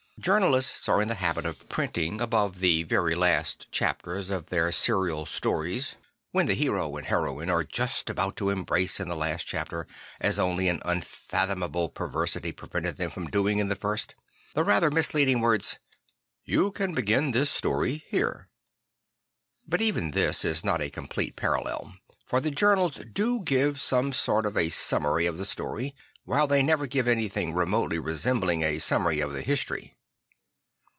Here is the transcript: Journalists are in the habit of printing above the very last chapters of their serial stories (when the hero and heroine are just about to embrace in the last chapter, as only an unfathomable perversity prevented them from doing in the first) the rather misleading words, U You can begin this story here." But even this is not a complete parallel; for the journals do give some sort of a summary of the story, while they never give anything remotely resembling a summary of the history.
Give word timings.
Journalists 0.19 0.87
are 0.87 1.01
in 1.01 1.07
the 1.07 1.15
habit 1.15 1.47
of 1.47 1.67
printing 1.67 2.21
above 2.21 2.59
the 2.59 2.83
very 2.83 3.15
last 3.15 3.71
chapters 3.71 4.29
of 4.29 4.49
their 4.49 4.71
serial 4.71 5.25
stories 5.25 5.95
(when 6.29 6.45
the 6.45 6.53
hero 6.53 6.95
and 6.95 7.07
heroine 7.07 7.49
are 7.49 7.63
just 7.63 8.07
about 8.07 8.35
to 8.35 8.51
embrace 8.51 8.99
in 8.99 9.07
the 9.09 9.15
last 9.15 9.47
chapter, 9.47 9.87
as 10.19 10.37
only 10.37 10.67
an 10.69 10.79
unfathomable 10.85 11.89
perversity 11.89 12.51
prevented 12.51 12.97
them 12.97 13.09
from 13.09 13.31
doing 13.31 13.57
in 13.57 13.67
the 13.67 13.75
first) 13.75 14.13
the 14.53 14.63
rather 14.63 14.91
misleading 14.91 15.39
words, 15.39 15.79
U 16.45 16.65
You 16.65 16.71
can 16.71 16.93
begin 16.93 17.31
this 17.31 17.49
story 17.49 18.03
here." 18.07 18.47
But 19.67 19.81
even 19.81 20.11
this 20.11 20.45
is 20.45 20.63
not 20.63 20.83
a 20.83 20.91
complete 20.91 21.35
parallel; 21.35 21.95
for 22.27 22.39
the 22.39 22.51
journals 22.51 23.01
do 23.11 23.41
give 23.41 23.81
some 23.81 24.13
sort 24.13 24.45
of 24.45 24.55
a 24.55 24.69
summary 24.69 25.25
of 25.25 25.39
the 25.39 25.47
story, 25.47 25.95
while 26.25 26.45
they 26.45 26.61
never 26.61 26.85
give 26.85 27.07
anything 27.07 27.55
remotely 27.55 27.97
resembling 27.97 28.61
a 28.61 28.77
summary 28.77 29.19
of 29.19 29.33
the 29.33 29.41
history. 29.41 29.95